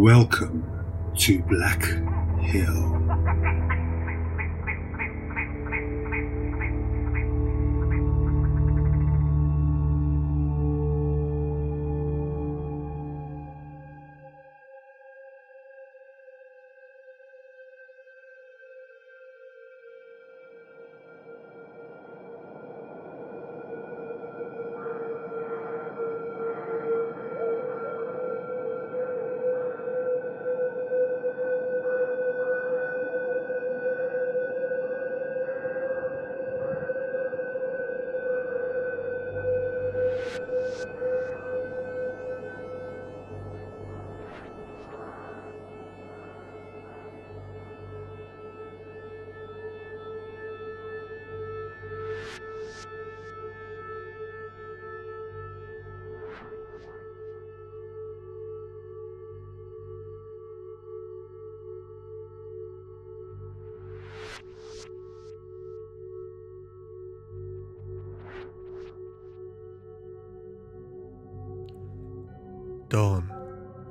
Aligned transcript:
Welcome 0.00 0.62
to 1.16 1.42
Black 1.42 1.82
Hill. 2.38 2.97
Dawn, 72.88 73.30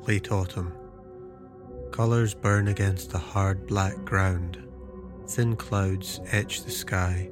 late 0.08 0.32
autumn. 0.32 0.74
Colours 1.92 2.34
burn 2.34 2.68
against 2.68 3.12
the 3.12 3.20
hard 3.20 3.68
black 3.68 3.96
ground. 4.04 4.58
Thin 5.28 5.56
clouds 5.56 6.20
etch 6.32 6.64
the 6.64 6.72
sky 6.72 7.30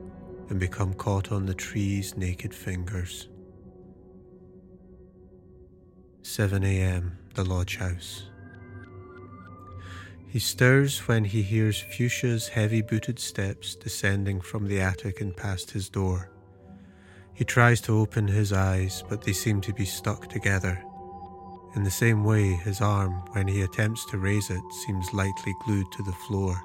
and 0.49 0.59
become 0.59 0.93
caught 0.93 1.31
on 1.31 1.47
the 1.47 1.55
trees' 1.55 2.15
naked 2.15 2.53
fingers. 2.53 3.29
7 6.21 6.63
a.m., 6.63 7.17
the 7.33 7.43
lodge 7.43 7.77
house. 7.77 8.27
He 10.27 10.37
stirs 10.37 11.07
when 11.07 11.25
he 11.25 11.41
hears 11.41 11.81
Fuchsia's 11.81 12.49
heavy 12.49 12.83
booted 12.83 13.17
steps 13.17 13.73
descending 13.73 14.39
from 14.39 14.67
the 14.67 14.81
attic 14.81 15.19
and 15.19 15.35
past 15.35 15.71
his 15.71 15.89
door. 15.89 16.29
He 17.33 17.43
tries 17.43 17.81
to 17.81 17.97
open 17.97 18.27
his 18.27 18.53
eyes, 18.53 19.03
but 19.09 19.23
they 19.23 19.33
seem 19.33 19.61
to 19.61 19.73
be 19.73 19.85
stuck 19.85 20.29
together. 20.29 20.83
In 21.75 21.83
the 21.83 21.91
same 21.91 22.23
way, 22.23 22.53
his 22.53 22.79
arm, 22.79 23.11
when 23.33 23.47
he 23.47 23.61
attempts 23.61 24.05
to 24.05 24.17
raise 24.17 24.49
it, 24.49 24.61
seems 24.85 25.13
lightly 25.13 25.53
glued 25.65 25.91
to 25.91 26.03
the 26.03 26.13
floor. 26.13 26.61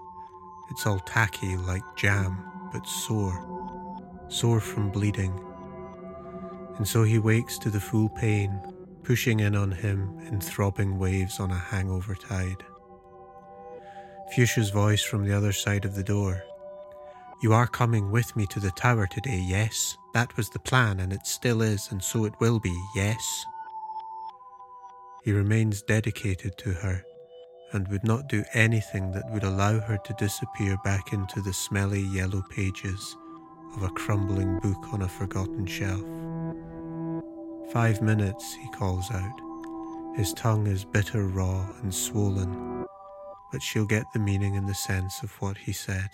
It's 0.70 0.86
all 0.86 1.00
tacky 1.00 1.56
like 1.56 1.82
jam, 1.96 2.38
but 2.72 2.86
sore. 2.86 3.44
Sore 4.28 4.60
from 4.60 4.90
bleeding. 4.90 5.38
And 6.76 6.86
so 6.86 7.02
he 7.02 7.18
wakes 7.18 7.58
to 7.58 7.70
the 7.70 7.80
full 7.80 8.08
pain, 8.08 8.60
pushing 9.02 9.40
in 9.40 9.56
on 9.56 9.72
him 9.72 10.16
in 10.28 10.40
throbbing 10.40 10.96
waves 10.96 11.40
on 11.40 11.50
a 11.50 11.58
hangover 11.58 12.14
tide. 12.14 12.62
Fuchsia's 14.32 14.70
voice 14.70 15.02
from 15.02 15.26
the 15.26 15.36
other 15.36 15.52
side 15.52 15.84
of 15.84 15.96
the 15.96 16.04
door. 16.04 16.44
You 17.42 17.52
are 17.52 17.66
coming 17.66 18.12
with 18.12 18.36
me 18.36 18.46
to 18.46 18.60
the 18.60 18.70
tower 18.72 19.08
today, 19.08 19.42
yes? 19.44 19.96
That 20.14 20.36
was 20.36 20.50
the 20.50 20.60
plan, 20.60 21.00
and 21.00 21.12
it 21.12 21.26
still 21.26 21.62
is, 21.62 21.90
and 21.90 22.00
so 22.00 22.26
it 22.26 22.34
will 22.38 22.60
be, 22.60 22.78
yes? 22.94 23.44
He 25.22 25.32
remains 25.32 25.82
dedicated 25.82 26.56
to 26.58 26.72
her 26.72 27.04
and 27.72 27.86
would 27.88 28.04
not 28.04 28.28
do 28.28 28.44
anything 28.54 29.12
that 29.12 29.30
would 29.30 29.44
allow 29.44 29.78
her 29.78 29.98
to 29.98 30.14
disappear 30.18 30.76
back 30.82 31.12
into 31.12 31.40
the 31.42 31.52
smelly 31.52 32.00
yellow 32.00 32.42
pages 32.50 33.16
of 33.76 33.82
a 33.82 33.90
crumbling 33.90 34.58
book 34.60 34.92
on 34.92 35.02
a 35.02 35.08
forgotten 35.08 35.66
shelf. 35.66 36.04
Five 37.72 38.02
minutes, 38.02 38.54
he 38.54 38.68
calls 38.70 39.10
out. 39.12 39.40
His 40.16 40.32
tongue 40.32 40.66
is 40.66 40.84
bitter 40.84 41.28
raw 41.28 41.70
and 41.82 41.94
swollen, 41.94 42.84
but 43.52 43.62
she'll 43.62 43.86
get 43.86 44.04
the 44.12 44.18
meaning 44.18 44.56
and 44.56 44.68
the 44.68 44.74
sense 44.74 45.22
of 45.22 45.30
what 45.40 45.56
he 45.56 45.72
said. 45.72 46.08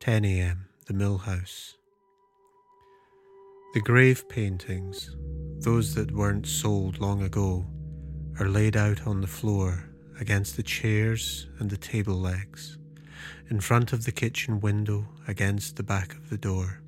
10 0.00 0.24
a.m., 0.24 0.68
the 0.86 0.94
mill 0.94 1.18
house. 1.18 1.76
The 3.74 3.80
grave 3.80 4.28
paintings, 4.28 5.16
those 5.58 5.96
that 5.96 6.12
weren't 6.12 6.46
sold 6.46 7.00
long 7.00 7.22
ago 7.22 7.66
are 8.38 8.48
laid 8.48 8.76
out 8.76 9.04
on 9.04 9.20
the 9.20 9.26
floor 9.26 9.90
against 10.20 10.54
the 10.54 10.62
chairs 10.62 11.48
and 11.58 11.68
the 11.68 11.76
table 11.76 12.14
legs, 12.14 12.78
in 13.50 13.58
front 13.58 13.92
of 13.92 14.04
the 14.04 14.12
kitchen 14.12 14.60
window 14.60 15.08
against 15.26 15.74
the 15.74 15.82
back 15.82 16.14
of 16.14 16.30
the 16.30 16.38
door. 16.38 16.82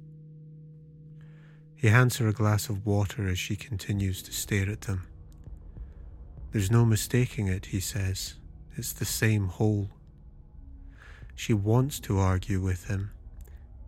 He 1.75 1.89
hands 1.89 2.19
her 2.19 2.29
a 2.29 2.33
glass 2.33 2.69
of 2.69 2.87
water 2.87 3.27
as 3.27 3.37
she 3.41 3.57
continues 3.57 4.23
to 4.23 4.33
stare 4.33 4.71
at 4.71 4.83
them. 4.83 5.09
There's 6.53 6.71
no 6.71 6.85
mistaking 6.85 7.49
it, 7.49 7.67
he 7.67 7.81
says. 7.81 8.37
It's 8.77 8.93
the 8.93 9.05
same 9.05 9.49
hole. 9.49 9.91
She 11.35 11.53
wants 11.53 11.99
to 11.99 12.21
argue 12.21 12.61
with 12.61 12.85
him, 12.85 13.11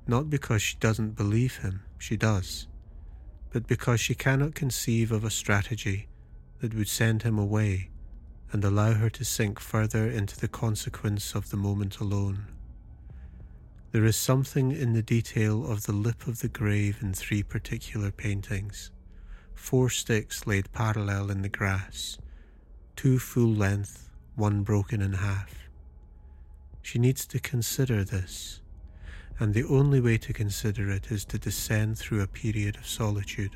not 0.09 0.29
because 0.29 0.63
she 0.63 0.77
doesn't 0.79 1.15
believe 1.15 1.59
him, 1.59 1.85
she 1.97 2.17
does 2.17 2.67
but 3.51 3.67
because 3.67 4.01
she 4.01 4.15
cannot 4.15 4.55
conceive 4.55 5.11
of 5.11 5.25
a 5.25 5.31
strategy 5.31 6.09
that 6.61 6.75
would 6.75 6.89
send 6.89 7.23
him 7.23 7.39
away 7.39 7.91
and 8.53 8.65
allow 8.65 8.95
her 8.95 9.11
to 9.11 9.25
sink 9.25 9.61
further 9.61 10.07
into 10.07 10.39
the 10.39 10.49
consequence 10.49 11.35
of 11.35 11.51
the 11.51 11.57
moment 11.57 11.99
alone. 11.99 12.47
There 13.93 14.05
is 14.05 14.17
something 14.17 14.73
in 14.73 14.93
the 14.93 15.03
detail 15.03 15.71
of 15.71 15.85
the 15.85 15.93
lip 15.93 16.27
of 16.27 16.41
the 16.41 16.49
grave 16.49 16.99
in 17.01 17.15
three 17.15 17.43
particular 17.43 18.11
paintings 18.11 18.91
four 19.55 19.91
sticks 19.91 20.47
laid 20.47 20.73
parallel 20.73 21.33
in 21.33 21.43
the 21.43 21.49
grass, 21.49 22.17
two 22.95 23.19
full 23.19 23.53
length, 23.53 24.09
one 24.37 24.63
broken 24.63 25.03
in 25.03 25.15
half. 25.15 25.69
She 26.81 26.99
needs 26.99 27.27
to 27.27 27.41
consider 27.41 28.05
this 28.05 28.61
and 29.41 29.55
the 29.55 29.65
only 29.65 30.01
way 30.01 30.19
to 30.19 30.33
consider 30.33 30.91
it 30.91 31.11
is 31.11 31.25
to 31.25 31.39
descend 31.39 31.97
through 31.97 32.23
a 32.23 32.27
period 32.27 32.77
of 32.77 32.87
solitude. 32.87 33.53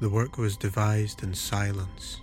The 0.00 0.08
work 0.08 0.38
was 0.38 0.56
devised 0.56 1.22
in 1.22 1.34
silence. 1.34 2.20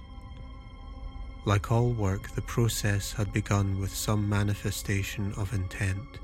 Like 1.46 1.72
all 1.72 1.92
work, 1.92 2.32
the 2.36 2.42
process 2.42 3.14
had 3.14 3.34
begun 3.34 3.80
with 3.80 3.96
some 3.96 4.28
manifestation 4.28 5.34
of 5.38 5.54
intent, 5.54 6.20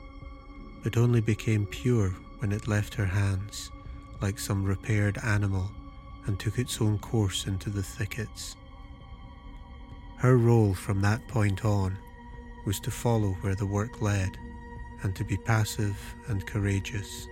but 0.84 0.98
only 0.98 1.22
became 1.22 1.66
pure 1.66 2.10
when 2.40 2.52
it 2.52 2.68
left 2.68 2.94
her 2.96 3.06
hands, 3.06 3.72
like 4.22 4.38
some 4.38 4.64
repaired 4.64 5.18
animal, 5.24 5.72
and 6.26 6.40
took 6.40 6.60
its 6.60 6.82
own 6.82 7.00
course 7.00 7.48
into 7.48 7.70
the 7.70 7.82
thickets. 7.82 8.56
Her 10.18 10.38
role 10.38 10.74
from 10.74 11.02
that 11.02 11.28
point 11.28 11.64
on 11.64 11.98
was 12.68 12.80
to 12.82 12.92
follow 12.92 13.30
where 13.40 13.56
the 13.56 13.66
work 13.66 14.02
led 14.02 14.38
and 15.02 15.16
to 15.16 15.24
be 15.24 15.38
passive 15.38 15.98
and 16.28 16.46
courageous. 16.46 17.28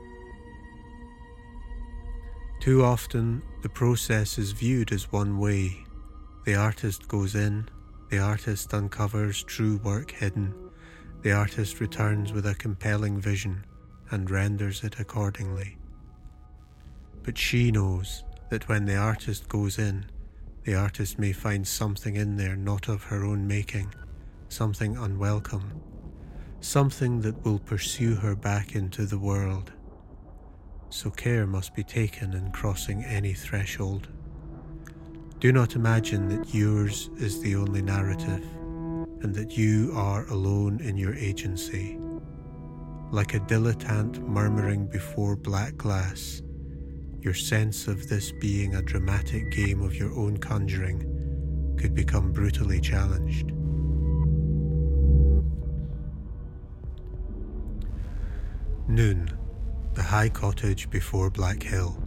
Too 2.62 2.86
often, 2.86 3.42
the 3.62 3.70
process 3.70 4.38
is 4.38 4.54
viewed 4.54 4.94
as 4.94 5.12
one 5.12 5.38
way. 5.38 5.84
The 6.46 6.56
artist 6.56 7.10
goes 7.10 7.36
in, 7.36 7.68
the 8.10 8.20
artist 8.20 8.74
uncovers 8.74 9.44
true 9.44 9.76
work 9.84 10.12
hidden, 10.12 10.56
the 11.22 11.34
artist 11.34 11.82
returns 11.82 12.32
with 12.32 12.46
a 12.46 12.56
compelling 12.56 13.20
vision 13.20 13.66
and 14.12 14.32
renders 14.32 14.86
it 14.86 15.02
accordingly. 15.02 15.78
But 17.24 17.38
she 17.38 17.72
knows 17.72 18.24
that 18.52 18.70
when 18.70 18.86
the 18.86 18.96
artist 18.96 19.50
goes 19.50 19.80
in, 19.80 20.06
the 20.64 20.76
artist 20.76 21.20
may 21.20 21.34
find 21.34 21.68
something 21.68 22.16
in 22.16 22.38
there 22.38 22.56
not 22.56 22.88
of 22.88 23.04
her 23.04 23.26
own 23.26 23.46
making 23.46 23.94
something 24.50 24.98
unwelcome, 24.98 25.82
something 26.60 27.22
that 27.22 27.44
will 27.44 27.60
pursue 27.60 28.16
her 28.16 28.36
back 28.36 28.76
into 28.76 29.06
the 29.06 29.20
world. 29.20 29.72
So 30.90 31.10
care 31.10 31.46
must 31.46 31.76
be 31.76 31.84
taken 31.84 32.34
in 32.34 32.52
crossing 32.52 33.04
any 33.04 33.34
threshold. 33.34 34.08
Do 35.40 35.52
not 35.52 35.76
imagine 35.76 36.30
that 36.30 36.54
yours 36.54 37.10
is 37.18 37.42
the 37.42 37.56
only 37.56 37.82
narrative 37.82 38.44
and 39.22 39.34
that 39.36 39.58
you 39.58 39.92
are 39.96 40.26
alone 40.28 40.80
in 40.82 40.98
your 40.98 41.14
agency. 41.16 41.98
Like 43.12 43.34
a 43.34 43.40
dilettante 43.40 44.20
murmuring 44.20 44.88
before 44.88 45.36
black 45.36 45.76
glass, 45.78 46.42
your 47.20 47.34
sense 47.34 47.88
of 47.88 48.08
this 48.08 48.32
being 48.40 48.76
a 48.76 48.82
dramatic 48.82 49.52
game 49.52 49.82
of 49.82 49.96
your 49.96 50.14
own 50.14 50.38
conjuring 50.38 51.00
could 51.78 51.94
become 51.94 52.32
brutally 52.32 52.80
challenged. 52.80 53.45
Noon, 58.96 59.30
the 59.94 60.04
high 60.04 60.30
cottage 60.30 60.90
before 60.90 61.30
Black 61.30 61.62
Hill. 61.62 62.02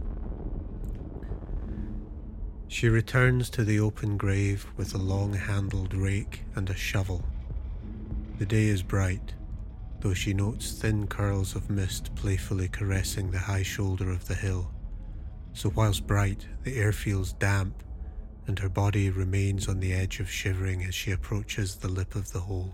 She 2.67 2.89
returns 2.89 3.51
to 3.51 3.63
the 3.63 3.79
open 3.79 4.17
grave 4.17 4.65
with 4.75 4.95
a 4.95 4.97
long 4.97 5.33
handled 5.33 5.93
rake 5.93 6.45
and 6.55 6.67
a 6.67 6.75
shovel. 6.75 7.23
The 8.39 8.47
day 8.47 8.65
is 8.65 8.81
bright, 8.81 9.35
though 9.99 10.15
she 10.15 10.33
notes 10.33 10.71
thin 10.71 11.05
curls 11.05 11.55
of 11.55 11.69
mist 11.69 12.15
playfully 12.15 12.69
caressing 12.69 13.29
the 13.29 13.37
high 13.37 13.61
shoulder 13.61 14.09
of 14.09 14.27
the 14.27 14.33
hill. 14.33 14.71
So, 15.53 15.71
whilst 15.75 16.07
bright, 16.07 16.47
the 16.63 16.75
air 16.75 16.91
feels 16.91 17.33
damp, 17.33 17.83
and 18.47 18.57
her 18.57 18.69
body 18.69 19.11
remains 19.11 19.67
on 19.67 19.79
the 19.79 19.93
edge 19.93 20.19
of 20.19 20.27
shivering 20.27 20.83
as 20.85 20.95
she 20.95 21.11
approaches 21.11 21.75
the 21.75 21.87
lip 21.87 22.15
of 22.15 22.31
the 22.31 22.39
hole. 22.39 22.73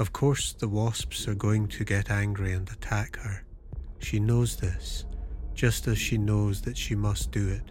Of 0.00 0.14
course, 0.14 0.54
the 0.54 0.66
wasps 0.66 1.28
are 1.28 1.34
going 1.34 1.68
to 1.68 1.84
get 1.84 2.10
angry 2.10 2.54
and 2.54 2.66
attack 2.70 3.18
her. 3.18 3.44
She 3.98 4.18
knows 4.18 4.56
this, 4.56 5.04
just 5.52 5.86
as 5.88 5.98
she 5.98 6.16
knows 6.16 6.62
that 6.62 6.78
she 6.78 6.94
must 6.94 7.32
do 7.32 7.46
it. 7.46 7.70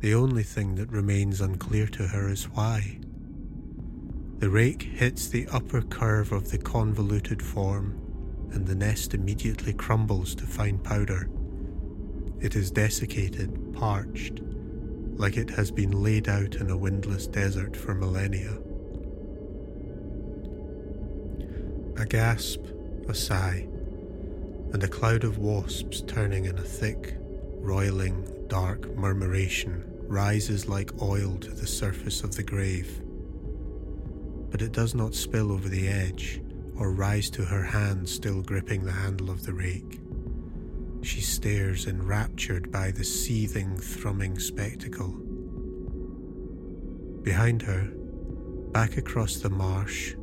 The 0.00 0.14
only 0.14 0.42
thing 0.42 0.76
that 0.76 0.90
remains 0.90 1.42
unclear 1.42 1.86
to 1.88 2.06
her 2.06 2.30
is 2.30 2.48
why. 2.48 3.00
The 4.38 4.48
rake 4.48 4.82
hits 4.82 5.28
the 5.28 5.46
upper 5.48 5.82
curve 5.82 6.32
of 6.32 6.50
the 6.50 6.56
convoluted 6.56 7.42
form, 7.42 8.00
and 8.52 8.66
the 8.66 8.74
nest 8.74 9.12
immediately 9.12 9.74
crumbles 9.74 10.34
to 10.36 10.46
fine 10.46 10.78
powder. 10.78 11.28
It 12.40 12.56
is 12.56 12.70
desiccated, 12.70 13.74
parched, 13.74 14.40
like 15.18 15.36
it 15.36 15.50
has 15.50 15.70
been 15.70 16.02
laid 16.02 16.26
out 16.26 16.54
in 16.54 16.70
a 16.70 16.76
windless 16.76 17.26
desert 17.26 17.76
for 17.76 17.94
millennia. 17.94 18.56
A 21.98 22.06
gasp, 22.06 22.60
a 23.08 23.14
sigh, 23.14 23.66
and 24.72 24.84
a 24.84 24.88
cloud 24.88 25.24
of 25.24 25.38
wasps 25.38 26.02
turning 26.06 26.44
in 26.44 26.56
a 26.56 26.62
thick, 26.62 27.16
roiling, 27.56 28.46
dark 28.46 28.96
murmuration 28.96 29.82
rises 30.06 30.68
like 30.68 31.02
oil 31.02 31.36
to 31.38 31.50
the 31.50 31.66
surface 31.66 32.22
of 32.22 32.36
the 32.36 32.44
grave. 32.44 33.02
But 34.50 34.62
it 34.62 34.70
does 34.70 34.94
not 34.94 35.16
spill 35.16 35.50
over 35.50 35.68
the 35.68 35.88
edge 35.88 36.40
or 36.76 36.92
rise 36.92 37.30
to 37.30 37.44
her 37.44 37.64
hand 37.64 38.08
still 38.08 38.42
gripping 38.42 38.84
the 38.84 38.92
handle 38.92 39.28
of 39.28 39.44
the 39.44 39.52
rake. 39.52 39.98
She 41.02 41.20
stares 41.20 41.88
enraptured 41.88 42.70
by 42.70 42.92
the 42.92 43.04
seething, 43.04 43.76
thrumming 43.76 44.38
spectacle. 44.38 45.16
Behind 47.22 47.60
her, 47.62 47.90
back 48.70 48.96
across 48.98 49.38
the 49.38 49.50
marsh, 49.50 50.14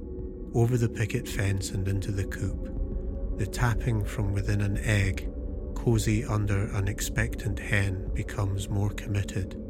over 0.55 0.77
the 0.77 0.87
picket 0.87 1.27
fence 1.27 1.71
and 1.71 1.85
into 1.87 2.11
the 2.11 2.23
coop, 2.23 3.37
the 3.37 3.45
tapping 3.45 4.05
from 4.05 4.33
within 4.33 4.61
an 4.61 4.77
egg, 4.77 5.29
cozy 5.75 6.23
under 6.23 6.67
an 6.73 6.87
expectant 6.87 7.59
hen, 7.59 8.09
becomes 8.13 8.69
more 8.69 8.89
committed. 8.91 9.61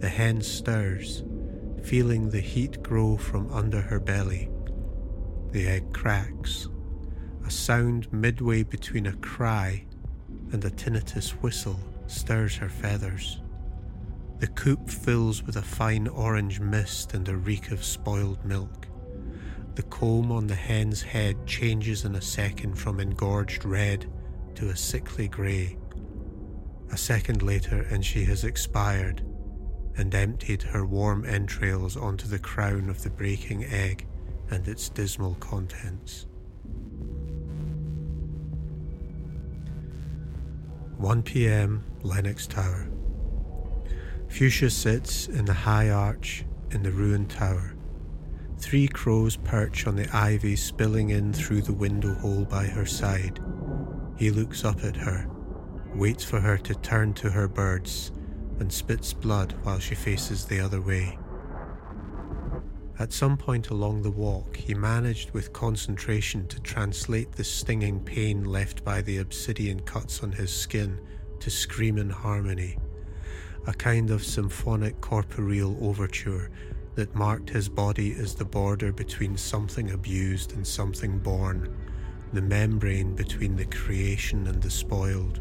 The 0.00 0.08
hen 0.08 0.42
stirs, 0.42 1.24
feeling 1.82 2.28
the 2.28 2.40
heat 2.40 2.82
grow 2.82 3.16
from 3.16 3.50
under 3.50 3.80
her 3.80 3.98
belly. 3.98 4.50
The 5.52 5.66
egg 5.66 5.94
cracks, 5.94 6.68
a 7.46 7.50
sound 7.50 8.12
midway 8.12 8.62
between 8.62 9.06
a 9.06 9.16
cry 9.16 9.86
and 10.52 10.62
a 10.62 10.70
tinnitus 10.70 11.30
whistle 11.42 11.80
stirs 12.06 12.54
her 12.56 12.68
feathers. 12.68 13.40
The 14.40 14.48
coop 14.48 14.90
fills 14.90 15.42
with 15.42 15.56
a 15.56 15.62
fine 15.62 16.06
orange 16.06 16.60
mist 16.60 17.14
and 17.14 17.26
a 17.28 17.36
reek 17.36 17.70
of 17.70 17.82
spoiled 17.82 18.44
milk. 18.44 18.89
The 19.74 19.82
comb 19.84 20.32
on 20.32 20.46
the 20.46 20.54
hen's 20.54 21.02
head 21.02 21.46
changes 21.46 22.04
in 22.04 22.16
a 22.16 22.20
second 22.20 22.74
from 22.74 23.00
engorged 23.00 23.64
red 23.64 24.10
to 24.56 24.70
a 24.70 24.76
sickly 24.76 25.28
grey. 25.28 25.78
A 26.92 26.96
second 26.96 27.42
later, 27.42 27.86
and 27.90 28.04
she 28.04 28.24
has 28.24 28.44
expired 28.44 29.22
and 29.96 30.14
emptied 30.14 30.62
her 30.62 30.84
warm 30.84 31.24
entrails 31.24 31.96
onto 31.96 32.26
the 32.26 32.38
crown 32.38 32.88
of 32.88 33.02
the 33.02 33.10
breaking 33.10 33.64
egg 33.64 34.06
and 34.50 34.66
its 34.66 34.88
dismal 34.88 35.34
contents. 35.36 36.26
1 40.96 41.22
pm, 41.22 41.82
Lennox 42.02 42.46
Tower. 42.46 42.88
Fuchsia 44.28 44.70
sits 44.70 45.28
in 45.28 45.44
the 45.44 45.54
high 45.54 45.90
arch 45.90 46.44
in 46.72 46.82
the 46.82 46.92
ruined 46.92 47.30
tower. 47.30 47.74
Three 48.60 48.88
crows 48.88 49.36
perch 49.36 49.86
on 49.86 49.96
the 49.96 50.14
ivy 50.14 50.54
spilling 50.54 51.10
in 51.10 51.32
through 51.32 51.62
the 51.62 51.72
window 51.72 52.14
hole 52.14 52.44
by 52.44 52.66
her 52.66 52.84
side. 52.84 53.40
He 54.16 54.30
looks 54.30 54.64
up 54.64 54.84
at 54.84 54.96
her, 54.96 55.26
waits 55.94 56.24
for 56.24 56.40
her 56.40 56.58
to 56.58 56.74
turn 56.74 57.14
to 57.14 57.30
her 57.30 57.48
birds, 57.48 58.12
and 58.60 58.70
spits 58.70 59.14
blood 59.14 59.54
while 59.62 59.78
she 59.78 59.94
faces 59.94 60.44
the 60.44 60.60
other 60.60 60.80
way. 60.80 61.18
At 62.98 63.14
some 63.14 63.38
point 63.38 63.70
along 63.70 64.02
the 64.02 64.10
walk, 64.10 64.56
he 64.56 64.74
managed 64.74 65.30
with 65.30 65.54
concentration 65.54 66.46
to 66.48 66.60
translate 66.60 67.32
the 67.32 67.44
stinging 67.44 67.98
pain 67.98 68.44
left 68.44 68.84
by 68.84 69.00
the 69.00 69.18
obsidian 69.18 69.80
cuts 69.80 70.22
on 70.22 70.32
his 70.32 70.54
skin 70.54 71.00
to 71.40 71.50
scream 71.50 71.96
in 71.96 72.10
harmony, 72.10 72.76
a 73.66 73.72
kind 73.72 74.10
of 74.10 74.22
symphonic 74.22 75.00
corporeal 75.00 75.78
overture 75.80 76.50
that 77.00 77.14
marked 77.14 77.48
his 77.48 77.66
body 77.66 78.14
as 78.18 78.34
the 78.34 78.44
border 78.44 78.92
between 78.92 79.34
something 79.34 79.92
abused 79.92 80.52
and 80.52 80.66
something 80.66 81.18
born, 81.18 81.74
the 82.34 82.42
membrane 82.42 83.14
between 83.14 83.56
the 83.56 83.64
creation 83.64 84.46
and 84.46 84.60
the 84.60 84.68
spoiled. 84.68 85.40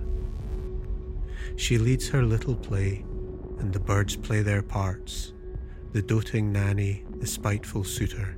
She 1.57 1.77
leads 1.77 2.07
her 2.07 2.23
little 2.23 2.55
play, 2.55 3.03
and 3.57 3.73
the 3.73 3.79
birds 3.81 4.15
play 4.15 4.41
their 4.41 4.61
parts 4.61 5.33
the 5.91 6.01
doting 6.01 6.49
nanny, 6.53 7.03
the 7.17 7.27
spiteful 7.27 7.83
suitor. 7.83 8.37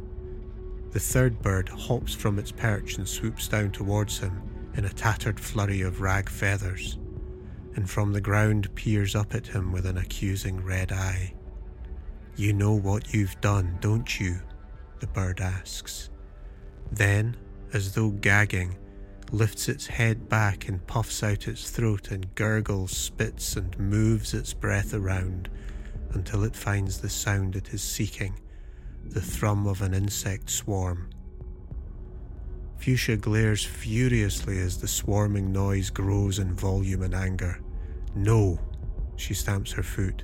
The 0.90 1.00
third 1.00 1.44
bird 1.44 1.70
hops 1.70 2.16
from 2.16 2.40
its 2.40 2.52
perch 2.52 2.98
and 2.98 3.08
swoops 3.08 3.48
down 3.48 3.70
towards 3.70 4.18
him 4.18 4.42
in 4.78 4.86
a 4.86 4.90
tattered 4.90 5.40
flurry 5.40 5.82
of 5.82 6.02
rag 6.02 6.28
feathers, 6.28 6.98
and 7.76 7.88
from 7.88 8.14
the 8.14 8.22
ground 8.22 8.74
peers 8.74 9.16
up 9.16 9.36
at 9.36 9.46
him 9.46 9.72
with 9.72 9.86
an 9.86 9.98
accusing 9.98 10.64
red 10.64 10.92
eye. 10.92 11.36
You 12.36 12.54
know 12.54 12.74
what 12.74 13.14
you've 13.14 13.40
done, 13.42 13.78
don't 13.82 14.20
you? 14.20 14.40
the 15.00 15.08
bird 15.08 15.42
asks. 15.42 16.10
Then, 16.92 17.36
as 17.74 17.94
though 17.94 18.12
gagging, 18.12 18.78
lifts 19.32 19.68
its 19.68 19.88
head 19.88 20.30
back 20.30 20.68
and 20.68 20.86
puffs 20.88 21.24
out 21.24 21.48
its 21.48 21.70
throat 21.70 22.12
and 22.12 22.34
gurgles, 22.36 22.96
spits, 22.96 23.56
and 23.56 23.78
moves 23.80 24.34
its 24.34 24.54
breath 24.54 24.94
around 24.94 25.50
until 26.12 26.44
it 26.44 26.56
finds 26.56 27.00
the 27.00 27.10
sound 27.10 27.56
it 27.56 27.74
is 27.74 27.82
seeking 27.82 28.40
the 29.04 29.22
thrum 29.22 29.66
of 29.66 29.82
an 29.82 29.94
insect 29.94 30.50
swarm. 30.50 31.10
Fuchsia 32.78 33.18
glares 33.18 33.64
furiously 33.64 34.60
as 34.60 34.78
the 34.78 34.88
swarming 34.88 35.52
noise 35.52 35.90
grows 35.90 36.40
in 36.40 36.54
volume 36.54 37.02
and 37.04 37.16
anger. 37.16 37.60
No! 38.16 38.60
She 39.16 39.34
stamps 39.34 39.72
her 39.74 39.84
foot 39.84 40.24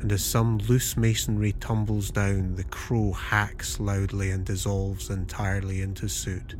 and 0.00 0.12
as 0.12 0.24
some 0.24 0.58
loose 0.58 0.96
masonry 0.96 1.52
tumbles 1.52 2.10
down, 2.10 2.54
the 2.54 2.64
crow 2.64 3.12
hacks 3.12 3.80
loudly 3.80 4.30
and 4.30 4.44
dissolves 4.44 5.10
entirely 5.10 5.82
into 5.82 6.08
soot. 6.08 6.54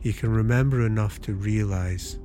He 0.00 0.12
can 0.12 0.30
remember 0.30 0.84
enough 0.84 1.20
to 1.22 1.34
realize 1.34 2.18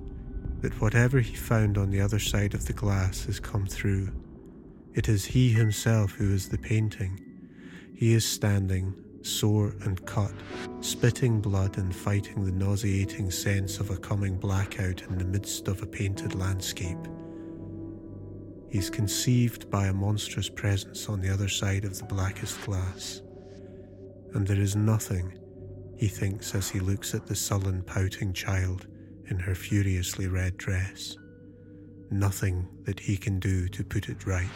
that 0.62 0.80
whatever 0.82 1.20
he 1.20 1.36
found 1.36 1.78
on 1.78 1.92
the 1.92 2.02
other 2.02 2.20
side 2.20 2.54
of 2.54 2.66
the 2.66 2.74
glass 2.74 3.26
has 3.26 3.40
come 3.40 3.66
through. 3.66 4.10
It 4.94 5.10
is 5.10 5.26
he 5.26 5.50
himself 5.50 6.14
who 6.14 6.34
is 6.34 6.50
the 6.50 6.58
painting. 6.58 7.20
He 7.96 8.14
is 8.14 8.26
standing, 8.26 8.94
sore 9.22 9.76
and 9.82 10.04
cut, 10.06 10.34
spitting 10.82 11.42
blood 11.42 11.78
and 11.78 11.96
fighting 11.96 12.46
the 12.46 12.52
nauseating 12.52 13.32
sense 13.32 13.80
of 13.80 13.90
a 13.90 13.98
coming 13.98 14.38
blackout 14.38 15.02
in 15.04 15.18
the 15.18 15.26
midst 15.26 15.68
of 15.68 15.82
a 15.82 15.88
painted 15.88 16.36
landscape. 16.36 16.98
He 18.74 18.80
is 18.80 18.90
conceived 18.90 19.70
by 19.70 19.86
a 19.86 19.94
monstrous 19.94 20.50
presence 20.50 21.08
on 21.08 21.22
the 21.22 21.32
other 21.32 21.48
side 21.48 21.86
of 21.86 21.96
the 21.96 22.06
blackest 22.06 22.60
glass. 22.64 23.22
And 24.34 24.48
there 24.48 24.60
is 24.60 24.76
nothing, 24.76 25.38
he 25.96 26.08
thinks 26.08 26.56
as 26.56 26.72
he 26.72 26.80
looks 26.80 27.14
at 27.14 27.28
the 27.28 27.36
sullen, 27.36 27.84
pouting 27.84 28.34
child 28.34 28.88
in 29.28 29.38
her 29.38 29.54
furiously 29.54 30.26
red 30.26 30.58
dress. 30.58 31.16
Nothing 32.10 32.68
that 32.86 33.00
he 33.00 33.16
can 33.16 33.40
do 33.40 33.68
to 33.68 33.84
put 33.84 34.10
it 34.10 34.26
right. 34.26 34.50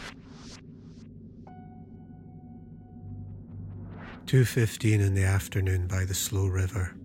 2.15 4.26 5.00
in 5.00 5.14
the 5.14 5.26
afternoon 5.26 5.86
by 5.86 6.06
the 6.06 6.16
slow 6.16 6.48
river. 6.48 6.96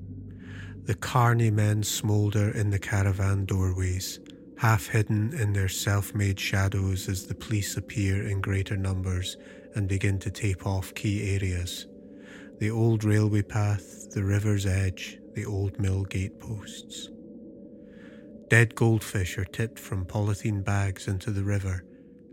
The 0.85 0.95
carny 0.95 1.51
men 1.51 1.83
smoulder 1.83 2.49
in 2.53 2.71
the 2.71 2.79
caravan 2.79 3.45
doorways, 3.45 4.19
half 4.63 4.87
hidden 4.87 5.35
in 5.35 5.53
their 5.53 5.69
self 5.69 6.15
made 6.15 6.39
shadows 6.39 7.09
as 7.09 7.27
the 7.27 7.35
police 7.35 7.77
appear 7.77 8.29
in 8.29 8.41
greater 8.41 8.77
numbers 8.77 9.37
and 9.75 9.89
begin 9.89 10.21
to 10.21 10.31
tape 10.31 10.65
off 10.65 10.95
key 10.95 11.35
areas. 11.35 11.89
The 12.61 12.71
old 12.71 13.03
railway 13.03 13.43
path, 13.43 14.13
the 14.13 14.23
river's 14.23 14.65
edge, 14.65 15.19
the 15.35 15.45
old 15.45 15.81
mill 15.81 16.05
gateposts. 16.05 17.09
Dead 18.51 18.77
goldfish 18.77 19.37
are 19.37 19.45
tipped 19.45 19.81
from 19.81 20.07
polythene 20.07 20.63
bags 20.63 21.09
into 21.09 21.33
the 21.33 21.43
river, 21.43 21.85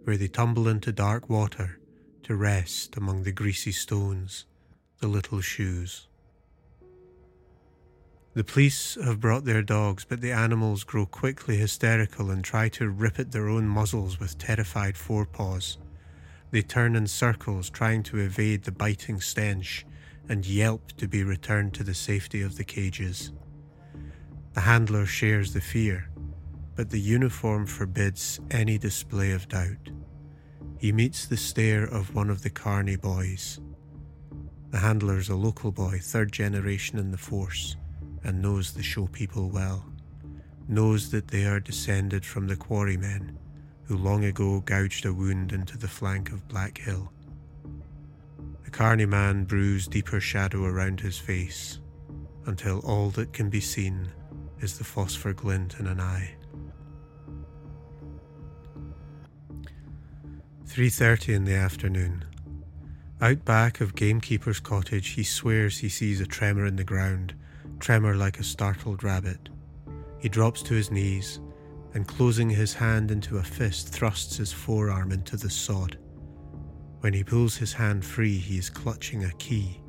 where 0.03 0.15
they 0.15 0.27
tumble 0.27 0.67
into 0.67 0.91
dark 0.91 1.31
water 1.31 1.79
to 2.21 2.35
rest 2.35 2.95
among 2.95 3.23
the 3.23 3.31
greasy 3.31 3.71
stones, 3.71 4.45
the 4.99 5.07
little 5.07 5.41
shoes. 5.41 6.08
The 8.39 8.45
police 8.45 8.95
have 9.03 9.19
brought 9.19 9.43
their 9.43 9.61
dogs, 9.61 10.05
but 10.05 10.21
the 10.21 10.31
animals 10.31 10.85
grow 10.85 11.05
quickly 11.05 11.57
hysterical 11.57 12.31
and 12.31 12.41
try 12.41 12.69
to 12.69 12.89
rip 12.89 13.19
at 13.19 13.33
their 13.33 13.49
own 13.49 13.67
muzzles 13.67 14.17
with 14.17 14.37
terrified 14.37 14.95
forepaws. 14.95 15.77
They 16.49 16.61
turn 16.61 16.95
in 16.95 17.07
circles, 17.07 17.69
trying 17.69 18.03
to 18.03 18.19
evade 18.19 18.63
the 18.63 18.71
biting 18.71 19.19
stench, 19.19 19.85
and 20.29 20.45
yelp 20.45 20.93
to 20.93 21.05
be 21.05 21.21
returned 21.21 21.73
to 21.73 21.83
the 21.83 21.93
safety 21.93 22.41
of 22.41 22.55
the 22.55 22.63
cages. 22.63 23.33
The 24.53 24.61
handler 24.61 25.05
shares 25.05 25.51
the 25.51 25.59
fear, 25.59 26.09
but 26.77 26.91
the 26.91 27.01
uniform 27.01 27.65
forbids 27.65 28.39
any 28.51 28.77
display 28.77 29.31
of 29.31 29.49
doubt. 29.49 29.89
He 30.77 30.93
meets 30.93 31.25
the 31.25 31.35
stare 31.35 31.83
of 31.83 32.15
one 32.15 32.29
of 32.29 32.43
the 32.43 32.49
Carney 32.49 32.95
boys. 32.95 33.59
The 34.69 34.79
handler's 34.79 35.27
a 35.27 35.35
local 35.35 35.73
boy, 35.73 35.99
third 36.01 36.31
generation 36.31 36.97
in 36.99 37.11
the 37.11 37.17
force, 37.17 37.75
and 38.23 38.41
knows 38.41 38.73
the 38.73 38.83
show 38.83 39.07
people 39.07 39.49
well. 39.49 39.85
Knows 40.67 41.11
that 41.11 41.29
they 41.29 41.45
are 41.45 41.59
descended 41.59 42.25
from 42.25 42.47
the 42.47 42.55
quarrymen 42.55 43.37
who 43.83 43.97
long 43.97 44.23
ago 44.23 44.59
gouged 44.59 45.05
a 45.05 45.13
wound 45.13 45.51
into 45.51 45.77
the 45.77 45.87
flank 45.87 46.31
of 46.31 46.47
Black 46.47 46.77
Hill. 46.77 47.11
The 48.63 48.69
Carney 48.69 49.07
man 49.07 49.45
brews 49.45 49.87
deeper 49.87 50.19
shadow 50.19 50.63
around 50.63 50.99
his 50.99 51.17
face 51.17 51.79
until 52.45 52.79
all 52.79 53.09
that 53.11 53.33
can 53.33 53.49
be 53.49 53.59
seen 53.59 54.09
is 54.59 54.77
the 54.77 54.83
phosphor 54.83 55.33
glint 55.33 55.79
in 55.79 55.87
an 55.87 55.99
eye. 55.99 56.35
3:30 60.67 61.33
in 61.33 61.45
the 61.45 61.55
afternoon. 61.55 62.25
Out 63.19 63.43
back 63.43 63.81
of 63.81 63.95
gamekeeper's 63.95 64.59
cottage, 64.59 65.09
he 65.09 65.23
swears 65.23 65.79
he 65.79 65.89
sees 65.89 66.21
a 66.21 66.27
tremor 66.27 66.65
in 66.65 66.75
the 66.75 66.83
ground, 66.83 67.33
tremor 67.79 68.15
like 68.15 68.39
a 68.39 68.43
startled 68.43 69.03
rabbit. 69.03 69.49
He 70.19 70.29
drops 70.29 70.61
to 70.63 70.73
his 70.73 70.91
knees 70.91 71.39
and 71.93 72.07
closing 72.07 72.49
his 72.49 72.73
hand 72.73 73.09
into 73.09 73.37
a 73.37 73.43
fist 73.43 73.89
thrusts 73.89 74.37
his 74.37 74.51
forearm 74.51 75.11
into 75.11 75.37
the 75.37 75.49
sod. 75.49 75.97
When 76.99 77.13
he 77.13 77.23
pulls 77.23 77.55
his 77.55 77.73
hand 77.73 78.03
free, 78.05 78.37
he 78.37 78.57
is 78.57 78.69
clutching 78.69 79.23
a 79.23 79.31
key. 79.33 79.81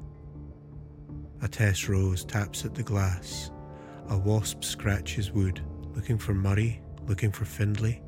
A 1.43 1.49
Tess 1.49 1.89
Rose 1.89 2.25
taps 2.25 2.65
at 2.65 2.75
the 2.75 2.83
glass. 2.83 3.51
A 4.09 4.17
wasp 4.17 4.63
scratches 4.63 5.31
wood, 5.31 5.61
looking 5.95 6.19
for 6.19 6.35
Murray, 6.35 6.83
looking 7.07 7.33
for 7.33 7.45
Findlay. 7.45 8.03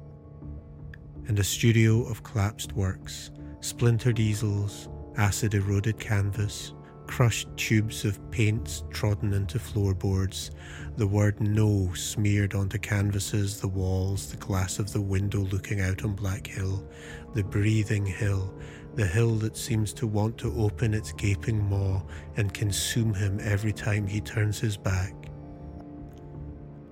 And 1.28 1.38
a 1.38 1.44
studio 1.44 2.04
of 2.04 2.22
collapsed 2.22 2.72
works, 2.72 3.30
splintered 3.60 4.18
easels, 4.18 4.88
acid 5.16 5.54
eroded 5.54 5.98
canvas, 5.98 6.74
crushed 7.12 7.54
tubes 7.58 8.06
of 8.06 8.18
paints 8.30 8.84
trodden 8.90 9.34
into 9.34 9.58
floorboards, 9.58 10.50
the 10.96 11.06
word 11.06 11.38
no 11.42 11.92
smeared 11.92 12.54
onto 12.54 12.78
canvases, 12.78 13.60
the 13.60 13.68
walls, 13.68 14.30
the 14.30 14.36
glass 14.38 14.78
of 14.78 14.90
the 14.94 15.00
window 15.00 15.40
looking 15.40 15.82
out 15.82 16.02
on 16.04 16.14
Black 16.14 16.46
Hill, 16.46 16.88
the 17.34 17.44
breathing 17.44 18.06
hill, 18.06 18.54
the 18.94 19.06
hill 19.06 19.34
that 19.34 19.58
seems 19.58 19.92
to 19.92 20.06
want 20.06 20.38
to 20.38 20.54
open 20.58 20.94
its 20.94 21.12
gaping 21.12 21.62
maw 21.62 22.00
and 22.38 22.54
consume 22.54 23.12
him 23.12 23.38
every 23.42 23.74
time 23.74 24.06
he 24.06 24.22
turns 24.22 24.58
his 24.58 24.78
back. 24.78 25.14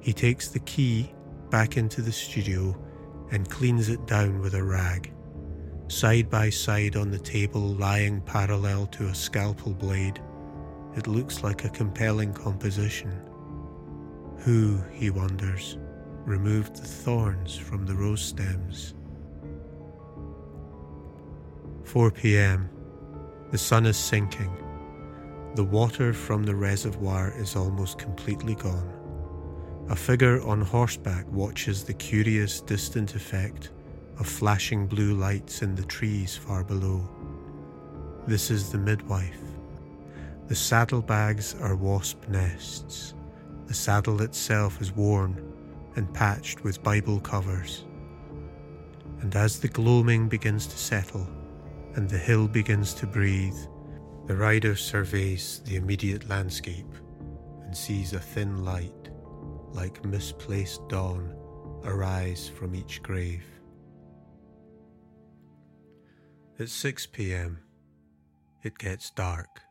He 0.01 0.13
takes 0.13 0.49
the 0.49 0.61
key 0.61 1.15
back 1.49 1.79
into 1.79 2.03
the 2.03 2.13
studio 2.13 2.79
and 3.33 3.49
cleans 3.49 3.89
it 3.89 4.07
down 4.07 4.41
with 4.41 4.53
a 4.53 4.63
rag 4.63 5.15
side 5.91 6.31
by 6.31 6.49
side 6.49 6.97
on 6.97 7.11
the 7.11 7.19
table, 7.19 7.75
lying 7.75 8.21
parallel 8.21 8.87
to 8.87 9.09
a 9.09 9.15
scalpel 9.15 9.73
blade. 9.73 10.21
It 10.97 11.07
looks 11.07 11.43
like 11.43 11.65
a 11.65 11.71
compelling 11.71 12.33
composition. 12.33 13.13
Who, 14.39 14.81
he 14.93 15.11
wonders, 15.11 15.79
removed 16.25 16.77
the 16.77 16.87
thorns 16.87 17.57
from 17.57 17.87
the 17.87 17.95
rose 17.95 18.23
stems? 18.23 18.95
4 21.85 22.11
pm. 22.13 22.71
The 23.51 23.59
sun 23.59 23.85
is 23.85 23.97
sinking. 23.97 24.57
The 25.57 25.65
water 25.65 26.13
from 26.13 26.45
the 26.45 26.55
reservoir 26.55 27.35
is 27.37 27.57
almost 27.57 27.99
completely 27.99 28.55
gone. 28.55 28.93
A 29.89 29.97
figure 29.97 30.41
on 30.43 30.61
horseback 30.61 31.27
watches 31.33 31.83
the 31.83 31.95
curious 31.95 32.61
distant 32.61 33.17
effect 33.17 33.73
of 34.21 34.29
flashing 34.29 34.87
blue 34.87 35.15
lights 35.15 35.63
in 35.63 35.75
the 35.75 35.85
trees 35.85 36.37
far 36.37 36.63
below. 36.63 37.09
This 38.27 38.51
is 38.51 38.71
the 38.71 38.79
midwife. 38.79 39.41
The 40.47 40.55
saddlebags 40.55 41.55
are 41.55 41.75
wasp 41.75 42.29
nests. 42.29 43.15
The 43.67 43.73
saddle 43.75 44.21
itself 44.21 44.81
is 44.83 44.93
worn 44.93 45.43
and 45.97 46.13
patched 46.13 46.63
with 46.63 46.83
Bible 46.83 47.19
covers. 47.19 47.87
And 49.23 49.35
as 49.35 49.59
the 49.59 49.69
gloaming 49.69 50.29
begins 50.29 50.67
to 50.67 50.77
settle 50.77 51.27
and 51.95 52.09
the 52.09 52.19
hill 52.19 52.47
begins 52.47 52.93
to 52.95 53.07
breathe, 53.07 53.59
the 54.27 54.37
rider 54.37 54.77
surveys 54.77 55.63
the 55.65 55.77
immediate 55.77 56.29
landscape 56.29 56.95
and 57.65 57.75
sees 57.75 58.13
a 58.13 58.21
thin 58.21 58.65
light, 58.65 59.09
like 59.73 60.05
misplaced 60.05 60.87
dawn, 60.89 61.35
arise 61.85 62.49
from 62.49 62.75
each 62.75 63.03
grave. 63.03 63.60
At 66.61 66.69
6 66.69 67.07
pm, 67.07 67.61
it 68.63 68.77
gets 68.77 69.09
dark. 69.09 69.63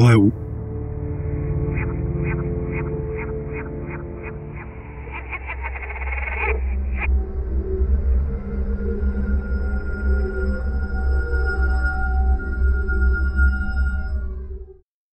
Valeu! 0.00 0.49